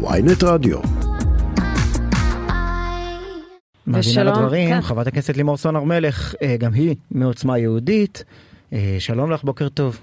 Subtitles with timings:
[0.00, 0.78] ויינט רדיו.
[3.86, 4.80] מאזינה לדברים, כן.
[4.80, 8.24] חברת הכנסת לימור סון הר מלך, אה, גם היא מעוצמה יהודית.
[8.72, 9.98] אה, שלום לך, בוקר טוב.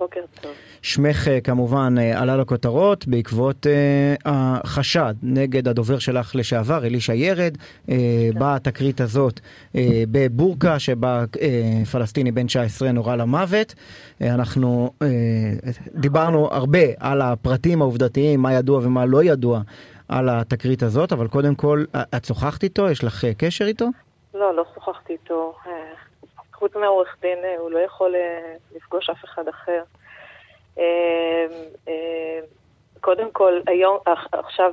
[0.00, 0.52] בוקר טוב.
[0.82, 7.58] שמך אה, כמובן אה, עלה לכותרות בעקבות אה, החשד נגד הדובר שלך לשעבר, אלישע ירד.
[7.90, 7.96] אה,
[8.34, 9.40] באה התקרית הזאת
[10.10, 11.24] בבורקה, שבה
[11.92, 13.74] פלסטיני בן 19 נורה למוות.
[14.20, 14.90] אנחנו
[15.94, 19.60] דיברנו הרבה על הפרטים העובדתיים, מה ידוע ומה לא ידוע
[20.08, 21.84] על התקרית הזאת, אבל קודם כל,
[22.16, 22.90] את שוחחת איתו?
[22.90, 23.86] יש לך קשר איתו?
[24.34, 25.54] לא, לא שוחחתי איתו.
[26.60, 29.82] חוץ מעורך דין, אה, הוא לא יכול אה, לפגוש אף אחד אחר.
[30.78, 31.46] אה,
[33.00, 34.72] קודם כל, היום, עכ- עכשיו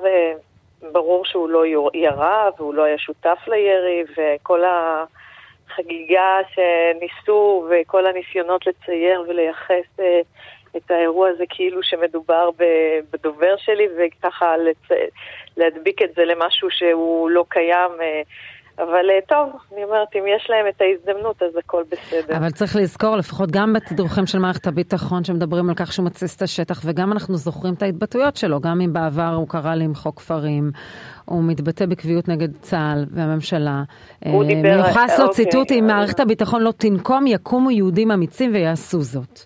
[0.91, 1.63] ברור שהוא לא
[1.93, 9.99] ירה והוא לא היה שותף לירי, וכל החגיגה שניסו וכל הניסיונות לצייר ולייחס
[10.77, 12.49] את האירוע הזה כאילו שמדובר
[13.13, 14.91] בדובר שלי, וככה לצ...
[15.57, 17.91] להדביק את זה למשהו שהוא לא קיים.
[18.80, 22.38] אה, אבל אה, טוב, אני אומרת, אם יש להם את ההזדמנות, אז הכל בסדר.
[22.38, 26.42] אבל צריך לזכור, לפחות גם בתדרוכים של מערכת הביטחון, שמדברים על כך שהוא מתסיס את
[26.42, 30.72] השטח, וגם אנחנו זוכרים את ההתבטאויות שלו, גם אם בעבר הוא קרא למחוק כפרים,
[31.25, 33.84] הוא מתבטא בקביעות נגד צה"ל והממשלה.
[34.25, 38.53] הוא אה, דיבר- מיוחס לו אוקיי, ציטוט, אם מערכת הביטחון לא תנקום, יקומו יהודים אמיצים
[38.53, 39.39] ויעשו זאת.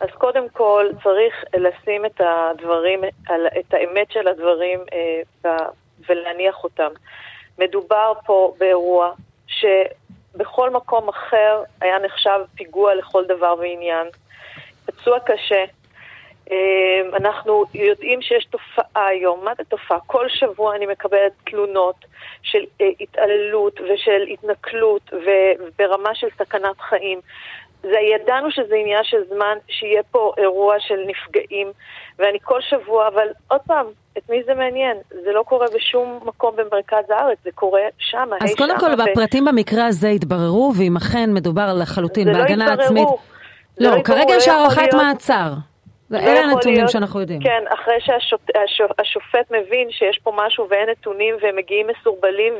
[0.00, 3.00] אז קודם כל צריך לשים את הדברים,
[3.60, 4.80] את האמת של הדברים
[5.44, 5.50] אה,
[6.08, 6.90] ולהניח אותם.
[7.58, 9.12] מדובר פה באירוע
[9.46, 14.06] שבכל מקום אחר היה נחשב פיגוע לכל דבר ועניין.
[14.86, 15.64] פצוע קשה.
[16.50, 19.98] אה, אנחנו יודעים שיש תופעה היום, מה זה תופעה?
[20.06, 22.04] כל שבוע אני מקבלת תלונות
[22.42, 27.20] של אה, התעללות ושל התנכלות וברמה של סכנת חיים.
[27.82, 31.72] זה, ידענו שזה עניין של זמן, שיהיה פה אירוע של נפגעים,
[32.18, 33.86] ואני כל שבוע, אבל עוד פעם,
[34.18, 34.96] את מי זה מעניין?
[35.10, 39.86] זה לא קורה בשום מקום במרכז הארץ, זה קורה שם, אז קודם כל, הפרטים במקרה
[39.86, 42.82] הזה התבררו, ואם אכן מדובר לחלוטין לא בהגנה התבררו.
[42.84, 43.08] עצמית...
[43.76, 45.52] זה לא, לא כרגע התבררו, יש לא להיות- מעצר.
[46.10, 47.40] לא אלה הנתונים להיות- שאנחנו יודעים.
[47.42, 47.94] כן, אחרי
[48.66, 52.54] שהשופט מבין שיש פה משהו ואין נתונים והם מגיעים מסורבלים,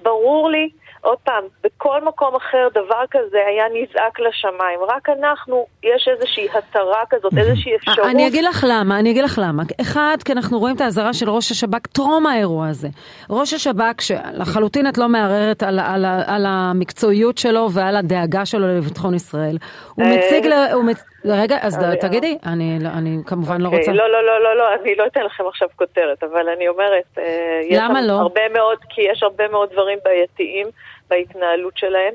[0.00, 0.68] וברור לי,
[1.00, 4.80] עוד פעם, בכל מקום אחר דבר כזה היה נזעק לשמיים.
[4.88, 7.98] רק אנחנו, יש איזושהי התרה כזאת, איזושהי אפשרות.
[7.98, 9.62] אה, אני אגיד לך למה, אני אגיד לך למה.
[9.80, 12.88] אחד, כי אנחנו רואים את האזהרה של ראש השב"כ טרום האירוע הזה.
[13.30, 18.66] ראש השב"כ, שלחלוטין את לא מערערת על, על, על, על המקצועיות שלו ועל הדאגה שלו
[18.68, 19.58] לביטחון ישראל.
[19.94, 21.02] הוא אה, מציג, ל, הוא מצ...
[21.34, 23.92] רגע, אז תגידי, אני, לא- אני כמובן לא אוקיי, רוצה...
[23.92, 27.60] לא, לא, לא, לא, לא, אני לא אתן לכם עכשיו כותרת, אבל אני אומרת, אה,
[27.70, 28.12] למה לא?
[28.12, 30.66] הרבה מאוד, כי יש הרבה מאוד דברים בעייתיים
[31.10, 32.14] בהתנהלות שלהם,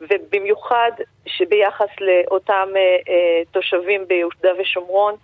[0.00, 0.90] ובמיוחד
[1.26, 5.14] שביחס לאותם אה, אה, תושבים ביהודה ושומרון.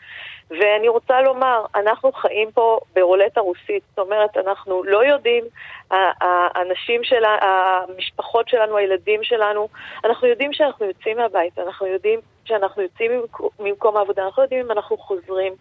[0.50, 5.44] ואני רוצה לומר, אנחנו חיים פה ברולטה רוסית, זאת אומרת, אנחנו לא יודעים,
[5.90, 9.68] האנשים שלנו, המשפחות שלנו, הילדים שלנו,
[10.04, 14.70] אנחנו יודעים שאנחנו יוצאים מהבית, אנחנו יודעים שאנחנו יוצאים ממק- ממקום העבודה, אנחנו יודעים אם
[14.70, 15.52] אנחנו חוזרים,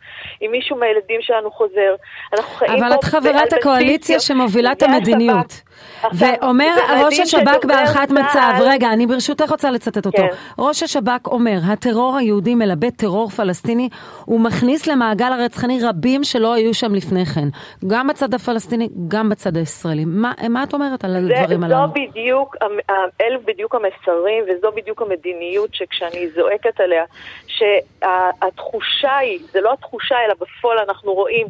[0.41, 1.95] אם מישהו מהילדים שלנו חוזר.
[2.33, 5.45] אנחנו חיים אבל את חברת הקואליציה שמובילה את המדיניות.
[5.45, 5.69] השב"כ.
[6.05, 6.73] עכשיו, ואומר
[7.05, 10.17] ראש השב"כ בהערכת מצב, צה"ל- רגע, אני ברשותך רוצה לצטט אותו.
[10.17, 10.27] כן.
[10.59, 13.89] ראש השב"כ אומר, הטרור היהודי מלבה טרור פלסטיני,
[14.25, 17.47] הוא מכניס למעגל הרצחני רבים שלא היו שם לפני כן.
[17.87, 20.05] גם בצד הפלסטיני, גם בצד הישראלי.
[20.05, 21.87] מה, מה את אומרת על הדברים זו הללו?
[21.93, 27.03] בדיוק, המ- ה- אלו בדיוק המסרים וזו בדיוק המדיניות שכשאני זועקת עליה,
[27.47, 31.47] שהתחושה היא, זה לא התחושה אלא בפועל אנחנו רואים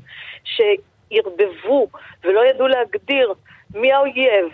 [1.14, 1.88] שערבבו
[2.24, 3.34] ולא ידעו להגדיר
[3.74, 4.46] מי האויב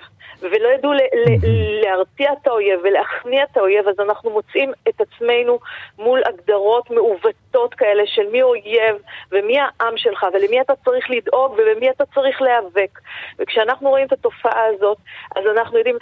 [0.42, 5.60] ולא ידעו ל- ל- להרתיע את האויב ולהכניע את האויב, אז אנחנו מוצאים את עצמנו
[6.00, 8.96] מול הגדרות מעוותות כאלה של מי אויב
[9.32, 13.00] ומי העם שלך ולמי אתה צריך לדאוג ובמי אתה צריך להיאבק.
[13.40, 14.98] וכשאנחנו רואים את התופעה הזאת,
[15.36, 15.98] אז אנחנו יודעים,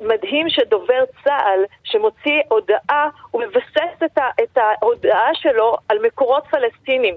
[0.00, 7.14] מדהים שדובר צה"ל שמוציא הודעה, הוא מבסס את, ה- את ההודעה שלו על מקורות פלסטינים.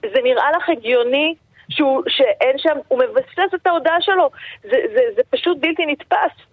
[0.00, 1.34] זה נראה לך הגיוני?
[1.70, 4.30] שהוא, שאין שם, הוא מבסס את ההודעה שלו,
[4.62, 6.44] זה, זה, זה פשוט בלתי נתפס.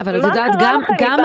[0.00, 0.94] אבל את יודעת, גם, לכם?
[1.04, 1.18] גם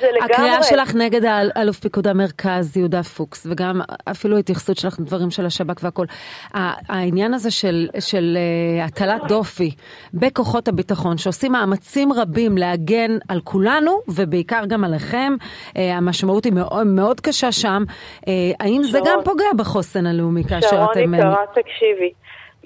[0.00, 0.62] זה הקריאה.
[0.62, 5.80] שלך נגד האל- אלוף פיקוד המרכז, יהודה פוקס, וגם אפילו התייחסות שלך לדברים של השב"כ
[5.82, 6.06] והכל.
[6.54, 6.58] ה-
[6.92, 8.36] העניין הזה של, של
[8.80, 9.70] אה, הטלת דופי
[10.14, 15.32] בכוחות הביטחון, שעושים מאמצים רבים להגן על כולנו, ובעיקר גם עליכם,
[15.76, 17.82] אה, המשמעות היא מאוד, מאוד קשה שם.
[18.28, 19.08] אה, האם זה שרון.
[19.10, 21.14] גם פוגע בחוסן הלאומי כאשר שרון אתם...
[21.14, 22.10] אה, יקרה, תקשיבי,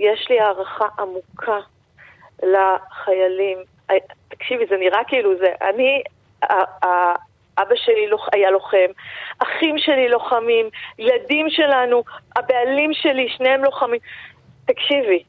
[0.00, 1.58] יש לי הערכה עמוקה
[2.42, 3.58] לחיילים.
[3.90, 3.96] אה,
[4.28, 6.02] תקשיבי, זה נראה כאילו זה, אני,
[7.58, 8.90] אבא שלי היה לוחם,
[9.38, 10.68] אחים שלי לוחמים,
[10.98, 12.02] ילדים שלנו,
[12.36, 14.00] הבעלים שלי, שניהם לוחמים.
[14.64, 15.22] תקשיבי,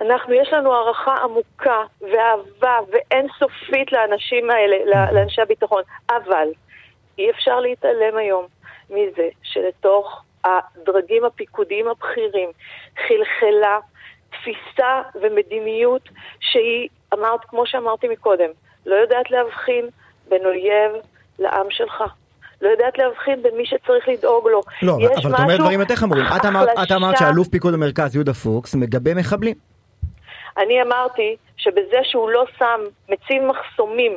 [0.00, 4.76] אנחנו, יש לנו הערכה עמוקה ואהבה ואינסופית לאנשים האלה,
[5.12, 6.48] לאנשי הביטחון, אבל
[7.18, 8.46] אי אפשר להתעלם היום
[8.90, 12.50] מזה שלתוך הדרגים הפיקודיים הבכירים
[13.08, 13.78] חלחלה
[14.40, 16.08] תפיסה ומדיניות
[16.40, 18.50] שהיא, אמרת, כמו שאמרתי מקודם,
[18.86, 19.88] לא יודעת להבחין
[20.28, 20.92] בין אויב
[21.38, 22.02] לעם שלך.
[22.62, 24.60] לא יודעת להבחין בין מי שצריך לדאוג לו.
[24.82, 26.24] לא, אבל את אומרת דברים יותר חמורים.
[26.36, 29.54] את אמרת, את אמרת שאלוף פיקוד המרכז יהודה פוקס מגבה מחבלים.
[30.58, 34.16] אני אמרתי שבזה שהוא לא שם, מציב מחסומים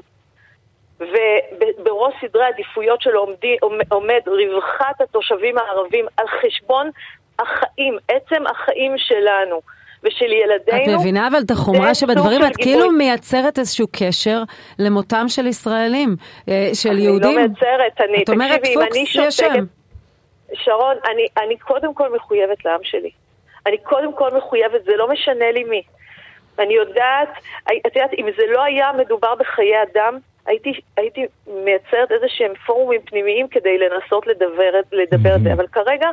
[0.99, 3.19] ובראש סדרי העדיפויות שלו
[3.61, 6.89] עומד, עומד רווחת התושבים הערבים על חשבון
[7.39, 9.61] החיים, עצם החיים שלנו.
[10.03, 10.93] ושל ילדינו.
[10.95, 14.43] את מבינה אבל את החומרה שבדברים, את כאילו מייצרת איזשהו קשר
[14.79, 16.15] למותם של ישראלים,
[16.49, 17.29] אה, של אני יהודים.
[17.29, 19.65] אני לא מייצרת, אני, את אומרת פוקס יש שם.
[20.53, 23.11] שרון, אני, אני קודם כל מחויבת לעם שלי.
[23.65, 25.81] אני קודם כל מחויבת, זה לא משנה לי מי.
[26.59, 27.29] אני יודעת,
[27.87, 33.01] את יודעת, אם זה לא היה מדובר בחיי אדם, הייתי, הייתי מייצרת איזה שהם פורומים
[33.01, 36.09] פנימיים כדי לנסות לדבר, לדבר את זה, אבל כרגע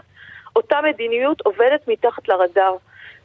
[0.56, 2.76] אותה מדיניות עובדת מתחת לרדאר.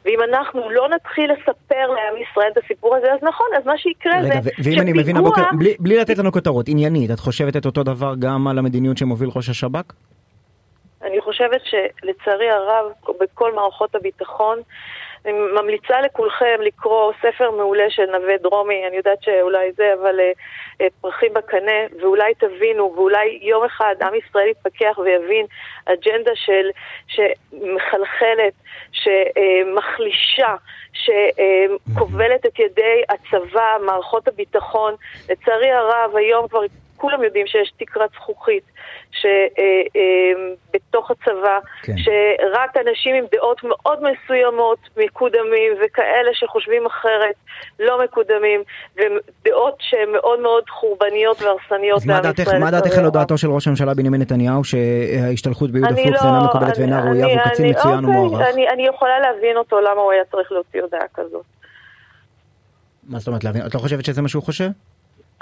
[0.04, 4.20] ואם אנחנו לא נתחיל לספר לעם ישראל את הסיפור הזה, אז נכון, אז מה שיקרה
[4.20, 7.66] רגע, זה ואם אני מבין הבוקר, בלי, בלי לתת לנו כותרות, עניינית, את חושבת את
[7.66, 9.92] אותו דבר גם על המדיניות שמוביל ראש השב"כ?
[11.02, 14.58] אני חושבת שלצערי הרב, בכל מערכות הביטחון,
[15.24, 20.84] אני ממליצה לכולכם לקרוא ספר מעולה של נווה דרומי, אני יודעת שאולי זה, אבל uh,
[21.00, 25.46] פרחים בקנה, ואולי תבינו, ואולי יום אחד עם ישראל יתפכח ויבין
[25.84, 26.70] אג'נדה של,
[27.06, 28.52] שמחלחלת,
[28.94, 30.54] שמחלישה,
[30.92, 34.94] שכובלת את ידי הצבא, מערכות הביטחון.
[35.28, 36.60] לצערי הרב, היום כבר
[36.96, 38.64] כולם יודעים שיש תקרת זכוכית
[39.10, 41.92] שבתוך אה, אה, הצבא, כן.
[41.96, 47.34] שרק אנשים עם דעות מאוד מסוימות מקודמים, וכאלה שחושבים אחרת
[47.80, 48.62] לא מקודמים,
[48.96, 52.58] ודעות שהן מאוד מאוד חורבניות והרסניות לעם ישראל.
[52.58, 56.78] מה דעתך על הודעתו של ראש הממשלה בנימין נתניהו שההשתלחות ביהודה פוקס לא, אינה מקובלת
[56.78, 58.54] ואינה ראויה והוא קצין מצוין אוקיי, ומוערך?
[58.54, 61.44] אני, אני יכולה להבין אותו למה הוא היה צריך להוציא הודעה כזאת.
[63.08, 63.66] מה זאת אומרת להבין?
[63.66, 64.68] את לא חושבת שזה מה שהוא חושב?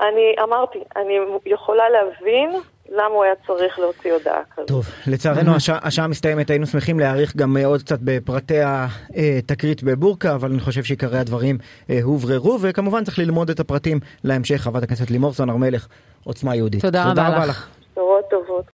[0.03, 1.15] אני אמרתי, אני
[1.47, 2.51] יכולה להבין
[2.89, 4.69] למה הוא היה צריך להוציא הודעה כזאת.
[4.69, 10.35] טוב, לצערנו השעה, השעה מסתיימת, היינו שמחים להעריך גם אה, עוד קצת בפרטי התקרית בבורקה,
[10.35, 11.59] אבל אני חושב שעיקרי הדברים
[11.91, 14.57] אה, הובררו, וכמובן צריך ללמוד את הפרטים להמשך.
[14.57, 15.89] חברת הכנסת לימור סון הר מלך,
[16.25, 16.83] עוצמה יהודית.
[16.83, 17.69] תודה, תודה רבה לך.
[17.93, 18.65] בשורות טובות.